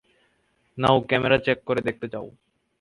[0.77, 2.27] নাও, camera check করে দেখতে চাও?